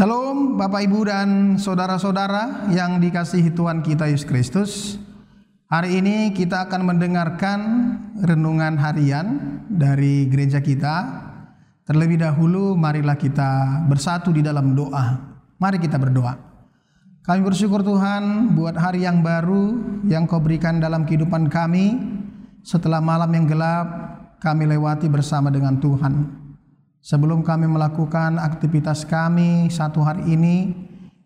Shalom 0.00 0.56
Bapak 0.56 0.88
Ibu 0.88 1.12
dan 1.12 1.28
saudara-saudara 1.60 2.72
yang 2.72 3.04
dikasihi 3.04 3.52
Tuhan 3.52 3.84
kita 3.84 4.08
Yesus 4.08 4.24
Kristus. 4.24 4.96
Hari 5.68 6.00
ini 6.00 6.32
kita 6.32 6.64
akan 6.64 6.88
mendengarkan 6.88 7.60
renungan 8.16 8.80
harian 8.80 9.60
dari 9.68 10.24
gereja 10.24 10.64
kita. 10.64 11.04
Terlebih 11.84 12.16
dahulu 12.16 12.72
marilah 12.80 13.12
kita 13.20 13.84
bersatu 13.92 14.32
di 14.32 14.40
dalam 14.40 14.72
doa. 14.72 15.20
Mari 15.60 15.76
kita 15.76 16.00
berdoa. 16.00 16.32
Kami 17.20 17.44
bersyukur 17.44 17.84
Tuhan 17.84 18.56
buat 18.56 18.80
hari 18.80 19.04
yang 19.04 19.20
baru 19.20 19.76
yang 20.08 20.24
kau 20.24 20.40
berikan 20.40 20.80
dalam 20.80 21.04
kehidupan 21.04 21.52
kami. 21.52 22.00
Setelah 22.64 23.04
malam 23.04 23.28
yang 23.36 23.44
gelap 23.44 23.88
kami 24.40 24.64
lewati 24.64 25.12
bersama 25.12 25.52
dengan 25.52 25.76
Tuhan. 25.76 26.39
Sebelum 27.00 27.40
kami 27.40 27.64
melakukan 27.64 28.36
aktivitas 28.36 29.08
kami 29.08 29.72
satu 29.72 30.04
hari 30.04 30.36
ini, 30.36 30.56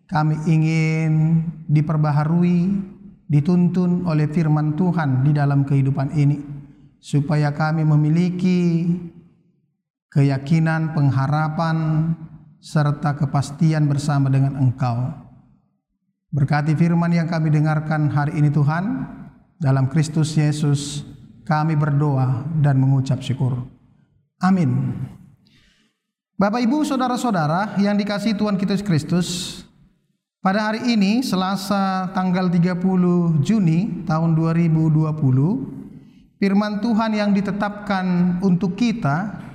kami 0.06 0.38
ingin 0.46 1.42
diperbaharui, 1.66 2.78
dituntun 3.26 4.06
oleh 4.06 4.30
firman 4.30 4.78
Tuhan 4.78 5.26
di 5.26 5.34
dalam 5.34 5.66
kehidupan 5.66 6.14
ini, 6.14 6.38
supaya 7.02 7.50
kami 7.50 7.82
memiliki 7.82 8.86
keyakinan, 10.14 10.94
pengharapan, 10.94 12.10
serta 12.62 13.18
kepastian 13.18 13.90
bersama 13.90 14.30
dengan 14.30 14.54
Engkau. 14.56 15.10
Berkati 16.30 16.78
firman 16.78 17.10
yang 17.10 17.26
kami 17.26 17.50
dengarkan 17.50 18.14
hari 18.14 18.38
ini 18.38 18.54
Tuhan, 18.54 19.10
dalam 19.58 19.90
Kristus 19.90 20.38
Yesus 20.38 21.02
kami 21.42 21.74
berdoa 21.74 22.46
dan 22.62 22.78
mengucap 22.78 23.18
syukur. 23.20 23.58
Amin. 24.38 24.94
Bapak 26.34 26.66
Ibu 26.66 26.82
saudara-saudara 26.82 27.78
yang 27.78 27.94
dikasih 27.94 28.34
Tuhan 28.34 28.58
kita 28.58 28.74
Kristus, 28.82 29.62
pada 30.42 30.66
hari 30.66 30.82
ini 30.90 31.22
Selasa 31.22 32.10
tanggal 32.10 32.50
30 32.50 32.74
Juni 33.38 34.02
tahun 34.02 34.34
2020, 34.34 35.14
firman 36.42 36.82
Tuhan 36.82 37.14
yang 37.14 37.30
ditetapkan 37.30 38.42
untuk 38.42 38.74
kita 38.74 39.46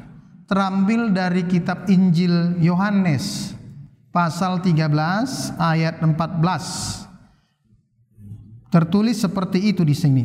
terambil 0.48 1.12
dari 1.12 1.44
kitab 1.52 1.84
Injil 1.92 2.56
Yohanes 2.64 3.52
pasal 4.16 4.64
13 4.64 5.60
ayat 5.60 6.00
14. 6.00 8.72
Tertulis 8.72 9.20
seperti 9.20 9.68
itu 9.68 9.84
di 9.84 10.00
sini. 10.00 10.24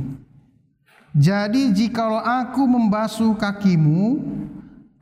Jadi 1.19 1.75
jikalau 1.75 2.23
aku 2.23 2.63
membasuh 2.63 3.35
kakimu, 3.35 4.23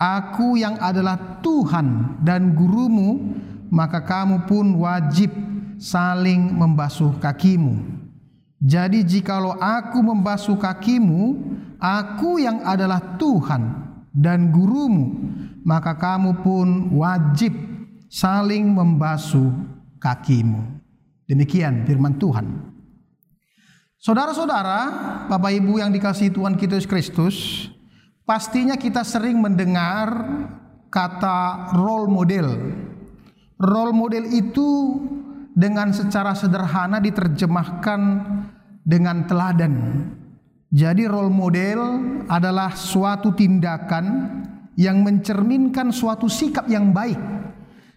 Aku 0.02 0.58
yang 0.58 0.82
adalah 0.82 1.38
Tuhan 1.46 2.18
dan 2.26 2.58
gurumu, 2.58 3.38
maka 3.70 4.02
kamu 4.02 4.50
pun 4.50 4.82
wajib 4.82 5.30
saling 5.78 6.50
membasuh 6.58 7.14
kakimu. 7.22 7.78
Jadi 8.58 9.06
jikalau 9.06 9.54
aku 9.62 10.02
membasuh 10.02 10.58
kakimu, 10.58 11.38
aku 11.78 12.42
yang 12.42 12.66
adalah 12.66 13.14
Tuhan 13.14 13.62
dan 14.10 14.50
gurumu, 14.50 15.22
maka 15.62 15.94
kamu 15.94 16.42
pun 16.42 16.90
wajib 16.98 17.54
saling 18.10 18.74
membasuh 18.74 19.54
kakimu. 20.02 20.82
Demikian 21.30 21.86
firman 21.86 22.18
Tuhan. 22.18 22.74
Saudara-saudara, 24.02 24.80
Bapak 25.30 25.54
Ibu 25.62 25.78
yang 25.78 25.94
dikasih 25.94 26.34
Tuhan 26.34 26.58
kita 26.58 26.74
Yesus 26.74 26.90
Kristus, 26.90 27.36
Pastinya 28.32 28.80
kita 28.80 29.04
sering 29.04 29.44
mendengar 29.44 30.08
kata 30.88 31.68
role 31.76 32.08
model. 32.08 32.48
Role 33.60 33.92
model 33.92 34.24
itu 34.32 34.96
dengan 35.52 35.92
secara 35.92 36.32
sederhana 36.32 36.96
diterjemahkan 36.96 38.00
dengan 38.88 39.28
teladan. 39.28 39.74
Jadi 40.72 41.04
role 41.04 41.28
model 41.28 41.80
adalah 42.24 42.72
suatu 42.72 43.36
tindakan 43.36 44.04
yang 44.80 45.04
mencerminkan 45.04 45.92
suatu 45.92 46.24
sikap 46.24 46.64
yang 46.72 46.88
baik 46.88 47.20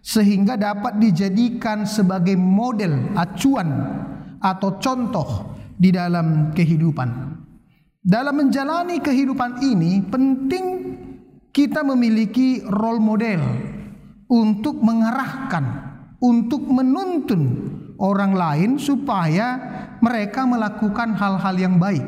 sehingga 0.04 0.60
dapat 0.60 1.00
dijadikan 1.00 1.88
sebagai 1.88 2.36
model 2.36 3.16
acuan 3.16 3.72
atau 4.44 4.84
contoh 4.84 5.56
di 5.80 5.96
dalam 5.96 6.52
kehidupan. 6.52 7.40
Dalam 8.06 8.38
menjalani 8.38 9.02
kehidupan 9.02 9.66
ini 9.66 9.98
penting 10.06 10.66
kita 11.50 11.82
memiliki 11.82 12.62
role 12.62 13.02
model 13.02 13.42
untuk 14.30 14.78
mengarahkan, 14.78 15.66
untuk 16.22 16.70
menuntun 16.70 17.42
orang 17.98 18.38
lain 18.38 18.72
supaya 18.78 19.58
mereka 20.06 20.46
melakukan 20.46 21.18
hal-hal 21.18 21.58
yang 21.58 21.82
baik. 21.82 22.06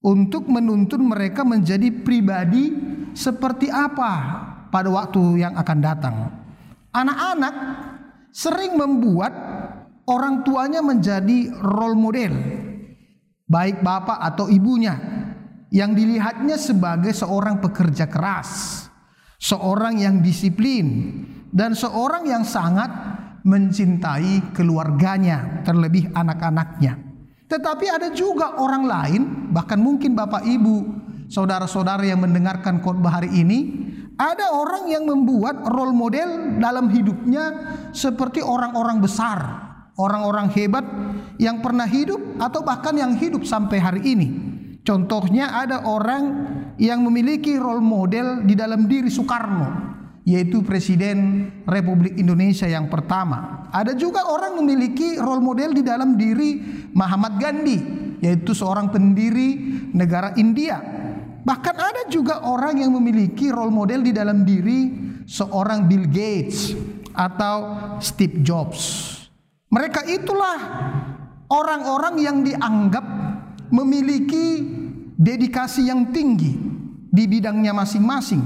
Untuk 0.00 0.48
menuntun 0.48 1.04
mereka 1.04 1.44
menjadi 1.44 1.92
pribadi 1.92 2.72
seperti 3.12 3.68
apa 3.68 4.12
pada 4.72 4.88
waktu 4.88 5.44
yang 5.44 5.52
akan 5.52 5.78
datang. 5.84 6.16
Anak-anak 6.96 7.54
sering 8.32 8.72
membuat 8.80 9.36
orang 10.08 10.48
tuanya 10.48 10.80
menjadi 10.80 11.52
role 11.60 12.00
model 12.00 12.57
baik 13.48 13.80
bapak 13.80 14.20
atau 14.20 14.46
ibunya 14.52 14.94
yang 15.72 15.96
dilihatnya 15.96 16.60
sebagai 16.60 17.12
seorang 17.16 17.60
pekerja 17.60 18.08
keras, 18.08 18.84
seorang 19.40 20.00
yang 20.00 20.20
disiplin 20.20 21.18
dan 21.48 21.72
seorang 21.72 22.28
yang 22.28 22.44
sangat 22.44 22.88
mencintai 23.44 24.52
keluarganya, 24.52 25.64
terlebih 25.64 26.12
anak-anaknya. 26.12 27.00
Tetapi 27.48 27.86
ada 27.88 28.12
juga 28.12 28.60
orang 28.60 28.84
lain, 28.84 29.22
bahkan 29.56 29.80
mungkin 29.80 30.12
bapak 30.12 30.44
ibu, 30.44 30.84
saudara-saudara 31.32 32.04
yang 32.04 32.20
mendengarkan 32.20 32.84
khotbah 32.84 33.20
hari 33.20 33.32
ini, 33.32 33.88
ada 34.20 34.52
orang 34.52 34.90
yang 34.92 35.08
membuat 35.08 35.64
role 35.64 35.96
model 35.96 36.60
dalam 36.60 36.92
hidupnya 36.92 37.54
seperti 37.96 38.44
orang-orang 38.44 39.00
besar, 39.00 39.38
orang-orang 39.96 40.52
hebat 40.52 40.84
yang 41.38 41.62
pernah 41.62 41.86
hidup 41.86 42.18
atau 42.42 42.60
bahkan 42.66 42.94
yang 42.98 43.14
hidup 43.14 43.46
sampai 43.46 43.78
hari 43.78 44.02
ini. 44.04 44.28
Contohnya 44.82 45.54
ada 45.54 45.86
orang 45.86 46.24
yang 46.78 47.02
memiliki 47.06 47.58
role 47.58 47.82
model 47.82 48.42
di 48.42 48.54
dalam 48.58 48.90
diri 48.90 49.10
Soekarno, 49.10 49.68
yaitu 50.26 50.64
Presiden 50.66 51.50
Republik 51.66 52.18
Indonesia 52.18 52.66
yang 52.66 52.90
pertama. 52.90 53.68
Ada 53.70 53.92
juga 53.94 54.26
orang 54.26 54.58
memiliki 54.58 55.20
role 55.20 55.44
model 55.44 55.76
di 55.76 55.82
dalam 55.84 56.16
diri 56.16 56.62
Muhammad 56.96 57.36
Gandhi, 57.36 57.78
yaitu 58.24 58.56
seorang 58.56 58.88
pendiri 58.88 59.60
negara 59.92 60.32
India. 60.40 60.80
Bahkan 61.44 61.76
ada 61.76 62.02
juga 62.08 62.44
orang 62.44 62.80
yang 62.80 62.92
memiliki 62.96 63.52
role 63.52 63.72
model 63.72 64.00
di 64.04 64.12
dalam 64.12 64.42
diri 64.42 64.92
seorang 65.28 65.84
Bill 65.84 66.08
Gates 66.08 66.72
atau 67.12 67.56
Steve 68.00 68.40
Jobs. 68.40 69.12
Mereka 69.68 70.08
itulah 70.08 70.58
orang-orang 71.48 72.14
yang 72.20 72.38
dianggap 72.44 73.04
memiliki 73.72 74.64
dedikasi 75.18 75.88
yang 75.88 76.12
tinggi 76.12 76.54
di 77.08 77.24
bidangnya 77.24 77.72
masing-masing. 77.74 78.40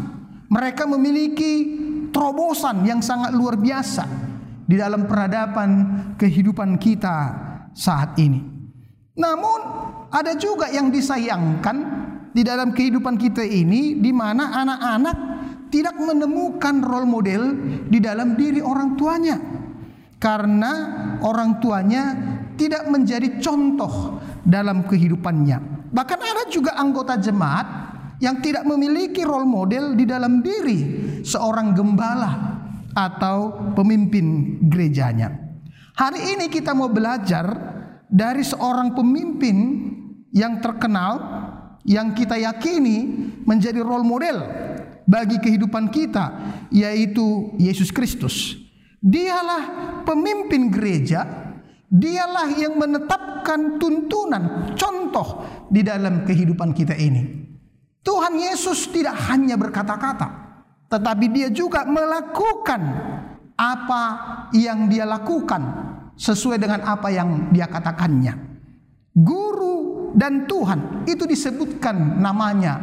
Mereka 0.49 0.87
memiliki 0.87 1.53
terobosan 2.13 2.85
yang 2.87 3.01
sangat 3.01 3.33
luar 3.35 3.57
biasa 3.59 4.05
di 4.67 4.77
dalam 4.79 5.09
peradaban 5.09 5.71
kehidupan 6.17 6.77
kita 6.79 7.17
saat 7.73 8.15
ini. 8.21 8.41
Namun 9.17 9.61
ada 10.13 10.33
juga 10.37 10.69
yang 10.73 10.93
disayangkan 10.93 11.77
di 12.33 12.41
dalam 12.41 12.73
kehidupan 12.73 13.21
kita 13.21 13.45
ini 13.45 14.01
di 14.01 14.13
mana 14.13 14.57
anak-anak 14.57 15.17
tidak 15.73 15.97
menemukan 15.97 16.85
role 16.85 17.09
model 17.09 17.43
di 17.89 17.97
dalam 18.01 18.37
diri 18.37 18.61
orang 18.61 18.97
tuanya 18.97 19.37
karena 20.21 20.73
orang 21.25 21.59
tuanya 21.59 22.05
tidak 22.63 22.87
menjadi 22.87 23.43
contoh 23.43 24.23
dalam 24.47 24.87
kehidupannya. 24.87 25.91
Bahkan 25.91 26.21
ada 26.23 26.47
juga 26.47 26.79
anggota 26.79 27.19
jemaat 27.19 27.67
yang 28.23 28.39
tidak 28.39 28.63
memiliki 28.63 29.27
role 29.27 29.51
model 29.51 29.99
di 29.99 30.07
dalam 30.07 30.39
diri 30.47 30.81
seorang 31.27 31.75
gembala 31.75 32.63
atau 32.95 33.73
pemimpin 33.75 34.59
gerejanya. 34.71 35.35
Hari 35.99 36.39
ini 36.39 36.47
kita 36.47 36.71
mau 36.71 36.87
belajar 36.87 37.51
dari 38.07 38.47
seorang 38.47 38.95
pemimpin 38.95 39.57
yang 40.31 40.63
terkenal 40.63 41.19
yang 41.83 42.15
kita 42.15 42.39
yakini 42.39 43.27
menjadi 43.43 43.83
role 43.83 44.07
model 44.07 44.39
bagi 45.03 45.43
kehidupan 45.43 45.91
kita 45.91 46.55
yaitu 46.71 47.59
Yesus 47.59 47.91
Kristus. 47.91 48.55
Dialah 49.03 49.67
pemimpin 50.07 50.71
gereja, 50.71 51.42
dialah 51.93 52.49
yang 52.57 52.81
menetapkan 52.81 53.77
tuntunan, 53.77 54.73
contoh 54.73 55.45
di 55.69 55.85
dalam 55.85 56.25
kehidupan 56.25 56.73
kita 56.73 56.97
ini. 56.97 57.45
Tuhan 58.01 58.35
Yesus 58.41 58.89
tidak 58.89 59.15
hanya 59.29 59.61
berkata-kata, 59.61 60.29
tetapi 60.89 61.27
dia 61.29 61.49
juga 61.53 61.85
melakukan 61.85 62.81
apa 63.55 64.05
yang 64.57 64.89
dia 64.89 65.05
lakukan 65.05 65.61
sesuai 66.17 66.57
dengan 66.57 66.81
apa 66.89 67.13
yang 67.13 67.53
dia 67.53 67.69
katakannya. 67.69 68.51
Guru 69.13 70.11
dan 70.17 70.49
Tuhan 70.49 71.05
itu 71.05 71.29
disebutkan 71.29 72.19
namanya 72.25 72.81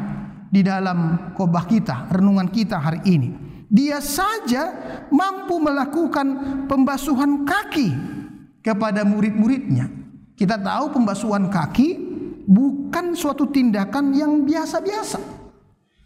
di 0.53 0.61
dalam 0.61 1.33
khotbah 1.33 1.65
kita, 1.65 2.13
renungan 2.13 2.47
kita 2.53 2.77
hari 2.77 3.01
ini. 3.09 3.49
Dia 3.69 4.01
saja 4.01 4.73
mampu 5.13 5.61
melakukan 5.61 6.27
pembasuhan 6.65 7.45
kaki 7.45 8.18
kepada 8.59 9.07
murid-muridnya. 9.07 9.87
Kita 10.35 10.55
tahu 10.55 10.95
pembasuhan 10.95 11.51
kaki 11.51 11.99
bukan 12.47 13.11
suatu 13.13 13.51
tindakan 13.51 14.15
yang 14.15 14.47
biasa-biasa. 14.47 15.19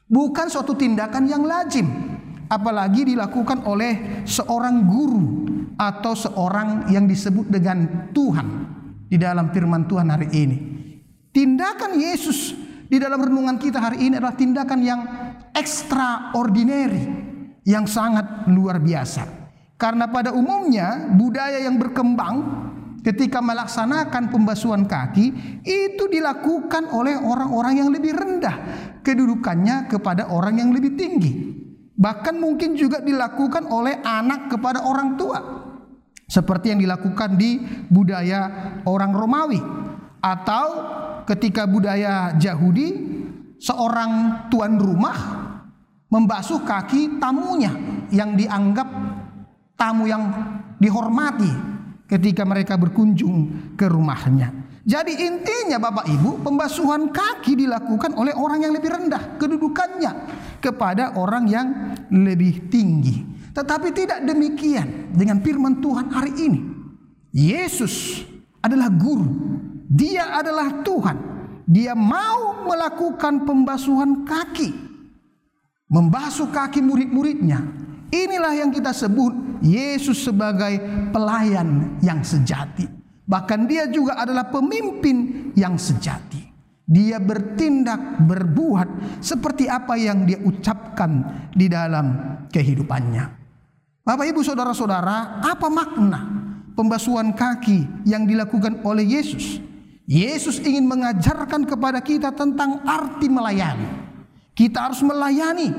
Bukan 0.10 0.48
suatu 0.50 0.74
tindakan 0.74 1.30
yang 1.30 1.46
lazim. 1.46 1.86
Apalagi 2.50 3.14
dilakukan 3.14 3.66
oleh 3.66 4.26
seorang 4.30 4.86
guru 4.86 5.48
atau 5.78 6.14
seorang 6.14 6.90
yang 6.94 7.10
disebut 7.10 7.50
dengan 7.50 8.10
Tuhan 8.14 8.48
di 9.10 9.18
dalam 9.18 9.50
firman 9.50 9.90
Tuhan 9.90 10.10
hari 10.10 10.30
ini. 10.34 10.58
Tindakan 11.34 11.98
Yesus 11.98 12.54
di 12.86 13.02
dalam 13.02 13.18
renungan 13.26 13.58
kita 13.58 13.82
hari 13.82 14.06
ini 14.06 14.22
adalah 14.22 14.38
tindakan 14.38 14.80
yang 14.86 15.02
extraordinary, 15.54 17.10
yang 17.66 17.90
sangat 17.90 18.46
luar 18.54 18.78
biasa. 18.78 19.43
Karena 19.84 20.08
pada 20.08 20.32
umumnya 20.32 21.12
budaya 21.12 21.60
yang 21.60 21.76
berkembang 21.76 22.40
ketika 23.04 23.44
melaksanakan 23.44 24.32
pembasuhan 24.32 24.88
kaki 24.88 25.60
itu 25.68 26.08
dilakukan 26.08 26.88
oleh 26.88 27.20
orang-orang 27.20 27.84
yang 27.84 27.90
lebih 27.92 28.16
rendah 28.16 28.56
kedudukannya 29.04 29.92
kepada 29.92 30.32
orang 30.32 30.64
yang 30.64 30.72
lebih 30.72 30.96
tinggi. 30.96 31.52
Bahkan 32.00 32.40
mungkin 32.40 32.80
juga 32.80 33.04
dilakukan 33.04 33.68
oleh 33.68 34.00
anak 34.00 34.56
kepada 34.56 34.88
orang 34.88 35.20
tua. 35.20 35.40
Seperti 36.32 36.72
yang 36.72 36.80
dilakukan 36.80 37.36
di 37.36 37.60
budaya 37.92 38.48
orang 38.88 39.12
Romawi 39.12 39.60
atau 40.24 40.66
ketika 41.28 41.68
budaya 41.68 42.40
Yahudi 42.40 42.88
seorang 43.60 44.48
tuan 44.48 44.80
rumah 44.80 45.18
membasuh 46.08 46.64
kaki 46.64 47.20
tamunya 47.20 47.76
yang 48.16 48.40
dianggap 48.40 48.88
tamu 49.84 50.08
yang 50.08 50.24
dihormati 50.80 51.52
ketika 52.08 52.48
mereka 52.48 52.80
berkunjung 52.80 53.52
ke 53.76 53.92
rumahnya. 53.92 54.64
Jadi 54.84 55.16
intinya 55.28 55.80
Bapak 55.80 56.08
Ibu, 56.08 56.40
pembasuhan 56.44 57.12
kaki 57.12 57.56
dilakukan 57.56 58.16
oleh 58.16 58.32
orang 58.36 58.64
yang 58.64 58.72
lebih 58.76 58.92
rendah 58.92 59.36
kedudukannya 59.36 60.12
kepada 60.64 61.20
orang 61.20 61.48
yang 61.52 61.68
lebih 62.12 62.72
tinggi. 62.72 63.24
Tetapi 63.52 63.92
tidak 63.92 64.24
demikian 64.24 65.12
dengan 65.12 65.44
firman 65.44 65.84
Tuhan 65.84 66.08
hari 66.12 66.32
ini. 66.36 66.60
Yesus 67.32 68.24
adalah 68.60 68.88
guru 68.92 69.28
dia 69.94 70.42
adalah 70.42 70.82
Tuhan. 70.82 71.18
Dia 71.70 71.94
mau 71.94 72.66
melakukan 72.66 73.46
pembasuhan 73.46 74.26
kaki. 74.26 74.74
Membasuh 75.86 76.50
kaki 76.50 76.82
murid-muridnya. 76.82 77.62
Inilah 78.13 78.54
yang 78.54 78.69
kita 78.69 78.94
sebut 78.94 79.57
Yesus 79.65 80.21
sebagai 80.21 80.77
pelayan 81.10 81.98
yang 82.06 82.21
sejati. 82.21 82.86
Bahkan 83.25 83.65
dia 83.65 83.89
juga 83.89 84.21
adalah 84.21 84.54
pemimpin 84.54 85.50
yang 85.57 85.81
sejati. 85.81 86.45
Dia 86.86 87.18
bertindak, 87.18 88.22
berbuat 88.22 89.17
seperti 89.17 89.65
apa 89.65 89.98
yang 89.98 90.29
dia 90.29 90.38
ucapkan 90.46 91.25
di 91.55 91.65
dalam 91.65 92.38
kehidupannya. 92.53 93.41
Bapak, 94.03 94.29
ibu, 94.29 94.43
saudara-saudara, 94.46 95.41
apa 95.41 95.72
makna 95.72 96.22
pembasuhan 96.75 97.34
kaki 97.34 98.03
yang 98.05 98.27
dilakukan 98.29 98.84
oleh 98.86 99.08
Yesus? 99.10 99.63
Yesus 100.03 100.60
ingin 100.60 100.86
mengajarkan 100.86 101.63
kepada 101.63 102.03
kita 102.03 102.36
tentang 102.36 102.84
arti 102.84 103.32
melayani. 103.32 103.88
Kita 104.51 104.91
harus 104.91 105.00
melayani, 105.01 105.72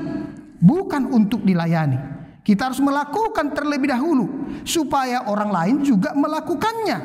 bukan 0.57 1.05
untuk 1.13 1.45
dilayani. 1.45 2.14
Kita 2.45 2.69
harus 2.69 2.77
melakukan 2.77 3.57
terlebih 3.57 3.89
dahulu 3.89 4.53
supaya 4.61 5.25
orang 5.25 5.49
lain 5.49 5.75
juga 5.81 6.13
melakukannya. 6.13 6.97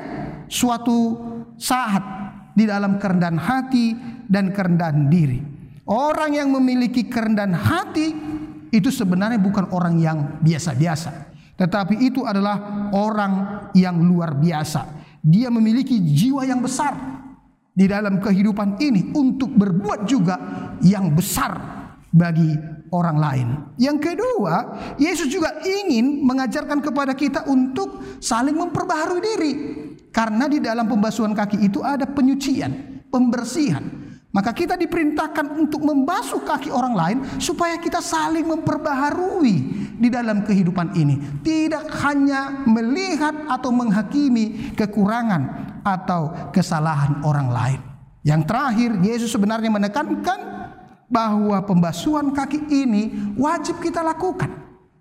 Suatu 0.52 1.16
saat 1.56 2.04
di 2.52 2.68
dalam 2.68 3.00
kerendahan 3.00 3.40
hati 3.40 3.96
dan 4.28 4.52
kerendahan 4.52 5.08
diri. 5.08 5.40
Orang 5.88 6.36
yang 6.36 6.52
memiliki 6.52 7.08
kerendahan 7.08 7.56
hati 7.56 8.12
itu 8.68 8.92
sebenarnya 8.92 9.40
bukan 9.40 9.72
orang 9.72 9.96
yang 9.96 10.18
biasa-biasa, 10.44 11.32
tetapi 11.56 11.98
itu 12.04 12.22
adalah 12.22 12.86
orang 12.92 13.66
yang 13.72 13.98
luar 13.98 14.36
biasa. 14.36 14.86
Dia 15.24 15.48
memiliki 15.48 15.98
jiwa 15.98 16.44
yang 16.46 16.62
besar 16.62 16.94
di 17.74 17.88
dalam 17.88 18.20
kehidupan 18.20 18.76
ini 18.78 19.10
untuk 19.16 19.56
berbuat 19.56 20.04
juga 20.04 20.36
yang 20.84 21.10
besar 21.16 21.58
bagi 22.12 22.54
orang 22.90 23.16
lain. 23.18 23.48
Yang 23.78 24.12
kedua, 24.12 24.54
Yesus 24.98 25.30
juga 25.30 25.62
ingin 25.62 26.26
mengajarkan 26.26 26.82
kepada 26.82 27.14
kita 27.14 27.46
untuk 27.46 28.20
saling 28.22 28.54
memperbaharui 28.54 29.22
diri. 29.22 29.52
Karena 30.10 30.50
di 30.50 30.58
dalam 30.58 30.90
pembasuhan 30.90 31.30
kaki 31.32 31.70
itu 31.70 31.80
ada 31.86 32.02
penyucian, 32.02 33.02
pembersihan. 33.08 34.10
Maka 34.30 34.54
kita 34.54 34.78
diperintahkan 34.78 35.58
untuk 35.58 35.82
membasuh 35.82 36.46
kaki 36.46 36.70
orang 36.70 36.94
lain 36.94 37.18
supaya 37.42 37.74
kita 37.82 37.98
saling 37.98 38.46
memperbaharui 38.46 39.54
di 39.98 40.06
dalam 40.06 40.46
kehidupan 40.46 40.94
ini. 40.94 41.42
Tidak 41.42 41.90
hanya 42.06 42.62
melihat 42.62 43.50
atau 43.50 43.74
menghakimi 43.74 44.74
kekurangan 44.78 45.42
atau 45.82 46.50
kesalahan 46.54 47.26
orang 47.26 47.48
lain. 47.50 47.80
Yang 48.22 48.42
terakhir, 48.46 48.90
Yesus 49.02 49.30
sebenarnya 49.34 49.72
menekankan 49.72 50.49
bahwa 51.10 51.58
pembasuhan 51.66 52.30
kaki 52.30 52.70
ini 52.70 53.34
wajib 53.34 53.82
kita 53.82 54.00
lakukan. 54.00 54.48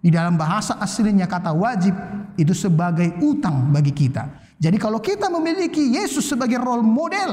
Di 0.02 0.10
dalam 0.10 0.36
bahasa 0.36 0.76
aslinya 0.82 1.30
kata 1.30 1.54
wajib 1.54 1.94
itu 2.34 2.52
sebagai 2.58 3.14
utang 3.22 3.70
bagi 3.70 3.94
kita. 3.94 4.50
Jadi 4.60 4.76
kalau 4.76 5.00
kita 5.00 5.32
memiliki 5.32 5.96
Yesus 5.96 6.28
sebagai 6.28 6.60
role 6.60 6.84
model 6.84 7.32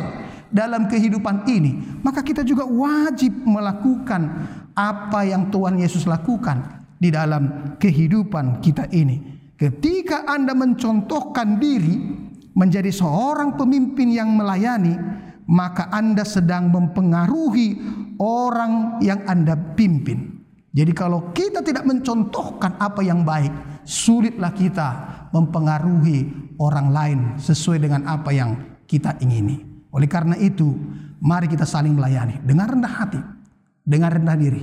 dalam 0.53 0.87
kehidupan 0.87 1.49
ini, 1.51 1.99
maka 2.05 2.23
kita 2.23 2.47
juga 2.47 2.63
wajib 2.63 3.35
melakukan 3.43 4.47
apa 4.77 5.27
yang 5.27 5.51
Tuhan 5.51 5.81
Yesus 5.81 6.07
lakukan 6.07 6.87
di 7.03 7.11
dalam 7.11 7.75
kehidupan 7.83 8.63
kita 8.63 8.87
ini. 8.95 9.35
Ketika 9.57 10.29
Anda 10.29 10.53
mencontohkan 10.53 11.59
diri 11.59 11.97
menjadi 12.55 12.93
seorang 12.93 13.59
pemimpin 13.59 14.13
yang 14.13 14.37
melayani, 14.37 14.95
maka 15.51 15.91
Anda 15.91 16.23
sedang 16.27 16.71
mempengaruhi 16.71 17.79
orang 18.21 19.01
yang 19.05 19.25
Anda 19.25 19.57
pimpin. 19.75 20.45
Jadi 20.77 20.93
kalau 20.93 21.33
kita 21.33 21.65
tidak 21.65 21.89
mencontohkan 21.89 22.77
apa 22.77 23.01
yang 23.01 23.25
baik, 23.25 23.83
sulitlah 23.89 24.53
kita 24.53 24.89
mempengaruhi 25.33 26.53
orang 26.61 26.89
lain 26.93 27.19
sesuai 27.41 27.81
dengan 27.81 28.05
apa 28.05 28.29
yang 28.33 28.81
kita 28.85 29.17
ingini. 29.25 29.61
Oleh 29.97 30.05
karena 30.05 30.37
itu, 30.37 30.77
mari 31.25 31.49
kita 31.49 31.65
saling 31.65 31.97
melayani 31.97 32.45
dengan 32.45 32.77
rendah 32.77 32.93
hati, 32.93 33.21
dengan 33.81 34.13
rendah 34.13 34.37
diri. 34.37 34.63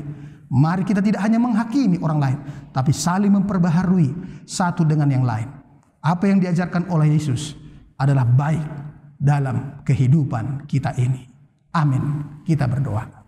Mari 0.53 0.85
kita 0.85 1.01
tidak 1.01 1.25
hanya 1.25 1.41
menghakimi 1.41 1.97
orang 1.97 2.19
lain, 2.21 2.39
tapi 2.69 2.93
saling 2.93 3.33
memperbaharui 3.33 4.13
satu 4.45 4.85
dengan 4.85 5.09
yang 5.09 5.25
lain. 5.25 5.49
Apa 5.97 6.29
yang 6.29 6.37
diajarkan 6.37 6.93
oleh 6.93 7.17
Yesus 7.17 7.57
adalah 7.97 8.21
baik 8.21 8.69
dalam 9.17 9.81
kehidupan 9.81 10.69
kita 10.69 10.93
ini. 11.01 11.25
Amin. 11.73 12.21
Kita 12.45 12.69
berdoa. 12.69 13.22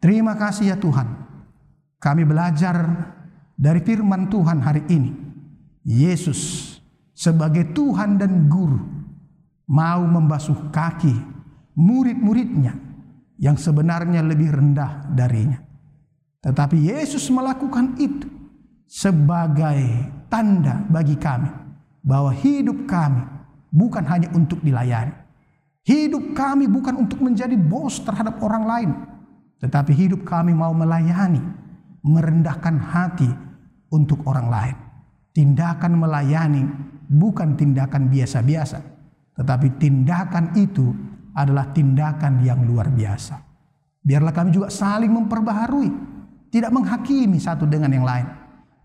Terima 0.00 0.32
kasih 0.32 0.72
ya 0.72 0.76
Tuhan. 0.80 1.06
Kami 2.00 2.24
belajar 2.24 2.80
dari 3.52 3.84
firman 3.84 4.32
Tuhan 4.32 4.64
hari 4.64 4.88
ini. 4.88 5.12
Yesus 5.84 6.72
sebagai 7.12 7.76
Tuhan 7.76 8.16
dan 8.16 8.48
Guru 8.48 8.80
mau 9.68 10.00
membasuh 10.00 10.72
kaki 10.72 11.12
murid-muridnya 11.76 12.72
yang 13.36 13.60
sebenarnya 13.60 14.24
lebih 14.24 14.52
rendah 14.52 15.12
darinya. 15.12 15.60
Tetapi 16.40 16.76
Yesus 16.88 17.28
melakukan 17.28 18.00
itu 18.00 18.28
sebagai 18.88 20.08
tanda 20.32 20.80
bagi 20.88 21.20
kami 21.20 21.52
bahwa 22.00 22.32
hidup 22.32 22.88
kami 22.88 23.20
bukan 23.68 24.04
hanya 24.08 24.28
untuk 24.32 24.64
dilayani. 24.64 25.12
Hidup 25.84 26.36
kami 26.36 26.68
bukan 26.68 27.04
untuk 27.04 27.20
menjadi 27.24 27.56
bos 27.56 28.00
terhadap 28.04 28.40
orang 28.44 28.64
lain, 28.68 28.90
tetapi 29.60 29.92
hidup 29.92 30.24
kami 30.24 30.56
mau 30.56 30.72
melayani, 30.72 31.40
merendahkan 32.00 32.80
hati 32.80 33.28
untuk 33.92 34.24
orang 34.24 34.48
lain. 34.48 34.76
Tindakan 35.36 36.00
melayani 36.00 36.64
bukan 37.06 37.54
tindakan 37.54 38.08
biasa-biasa, 38.08 38.80
tetapi 39.36 39.76
tindakan 39.76 40.56
itu 40.56 40.90
adalah 41.36 41.70
tindakan 41.70 42.42
yang 42.42 42.64
luar 42.64 42.88
biasa. 42.90 43.38
Biarlah 44.00 44.32
kami 44.32 44.50
juga 44.50 44.72
saling 44.72 45.12
memperbaharui, 45.12 45.90
tidak 46.48 46.72
menghakimi 46.72 47.36
satu 47.36 47.68
dengan 47.68 47.92
yang 47.92 48.08
lain. 48.08 48.28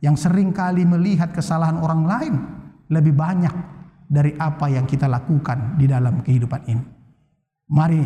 yang 0.04 0.14
sering 0.14 0.54
kali 0.54 0.86
melihat 0.86 1.34
kesalahan 1.34 1.82
orang 1.82 2.06
lain 2.06 2.34
lebih 2.94 3.16
banyak 3.16 3.50
dari 4.06 4.38
apa 4.38 4.70
yang 4.70 4.86
kita 4.86 5.10
lakukan 5.10 5.80
di 5.82 5.90
dalam 5.90 6.22
kehidupan 6.22 6.62
ini. 6.70 6.86
Mari 7.74 8.04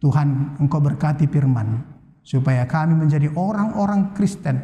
Tuhan 0.00 0.56
engkau 0.56 0.80
berkati 0.80 1.28
firman 1.28 1.84
supaya 2.24 2.64
kami 2.64 2.96
menjadi 2.96 3.28
orang-orang 3.36 4.16
Kristen 4.16 4.60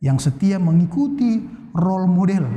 yang 0.00 0.16
setia 0.16 0.56
mengikuti 0.56 1.44
role 1.76 2.08
model 2.08 2.48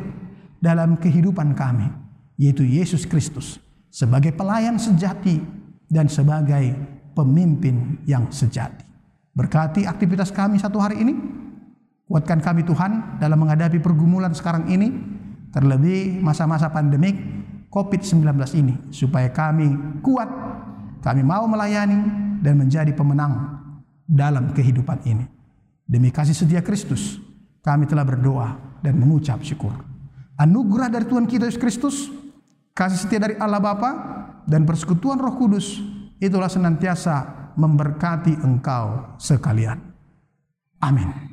dalam 0.64 0.96
kehidupan 0.96 1.52
kami 1.52 1.92
yaitu 2.40 2.64
Yesus 2.64 3.04
Kristus 3.04 3.60
sebagai 3.94 4.34
pelayan 4.34 4.82
sejati 4.82 5.38
dan 5.86 6.10
sebagai 6.10 6.74
pemimpin 7.14 8.02
yang 8.10 8.26
sejati. 8.34 8.82
Berkati 9.34 9.86
aktivitas 9.86 10.34
kami 10.34 10.58
satu 10.58 10.82
hari 10.82 11.02
ini. 11.02 11.14
Kuatkan 12.04 12.44
kami 12.44 12.62
Tuhan 12.68 13.18
dalam 13.18 13.42
menghadapi 13.42 13.80
pergumulan 13.82 14.36
sekarang 14.36 14.70
ini, 14.70 14.92
terlebih 15.50 16.22
masa-masa 16.22 16.70
pandemik 16.70 17.16
COVID-19 17.74 18.38
ini, 18.60 18.74
supaya 18.94 19.34
kami 19.34 19.74
kuat, 20.06 20.30
kami 21.04 21.20
mau 21.22 21.44
melayani 21.46 22.00
dan 22.40 22.56
menjadi 22.56 22.96
pemenang 22.96 23.60
dalam 24.08 24.56
kehidupan 24.56 25.04
ini. 25.04 25.28
Demi 25.84 26.10
kasih 26.16 26.32
setia 26.32 26.64
Kristus, 26.64 27.20
kami 27.60 27.84
telah 27.84 28.08
berdoa 28.08 28.80
dan 28.80 28.96
mengucap 28.96 29.44
syukur. 29.44 29.76
Anugerah 30.40 30.88
dari 30.88 31.06
Tuhan 31.06 31.28
kita 31.28 31.52
Yesus 31.52 31.60
Kristus, 31.60 31.96
kasih 32.72 33.04
setia 33.04 33.20
dari 33.20 33.36
Allah 33.36 33.60
Bapa 33.60 33.92
dan 34.48 34.64
persekutuan 34.64 35.20
Roh 35.20 35.36
Kudus 35.36 35.84
itulah 36.24 36.48
senantiasa 36.48 37.52
memberkati 37.60 38.40
engkau 38.40 39.20
sekalian. 39.20 39.78
Amin. 40.80 41.33